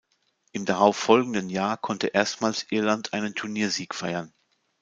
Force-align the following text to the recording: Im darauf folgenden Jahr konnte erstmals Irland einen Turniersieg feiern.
Im 0.51 0.65
darauf 0.65 0.97
folgenden 0.97 1.51
Jahr 1.51 1.77
konnte 1.77 2.07
erstmals 2.07 2.65
Irland 2.71 3.13
einen 3.13 3.35
Turniersieg 3.35 3.93
feiern. 3.93 4.33